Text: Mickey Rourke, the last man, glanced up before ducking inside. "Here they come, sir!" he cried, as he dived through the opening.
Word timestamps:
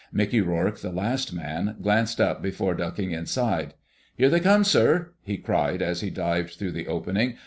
Mickey 0.11 0.41
Rourke, 0.41 0.79
the 0.79 0.91
last 0.91 1.31
man, 1.31 1.75
glanced 1.79 2.19
up 2.19 2.41
before 2.41 2.73
ducking 2.73 3.11
inside. 3.11 3.75
"Here 4.17 4.29
they 4.31 4.39
come, 4.39 4.63
sir!" 4.63 5.11
he 5.21 5.37
cried, 5.37 5.83
as 5.83 6.01
he 6.01 6.09
dived 6.09 6.55
through 6.55 6.71
the 6.71 6.87
opening. 6.87 7.35